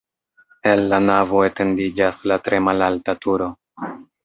[0.71, 3.53] El la navo etendiĝas la tre malalta turo.